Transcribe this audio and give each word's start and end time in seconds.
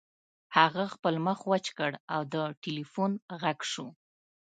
هغه 0.57 0.83
خپل 0.93 1.13
مخ 1.25 1.39
وچ 1.51 1.65
کړ 1.77 1.91
او 2.13 2.21
د 2.33 2.35
ټیلیفون 2.63 3.11
غږ 3.41 3.59
شو 3.71 3.87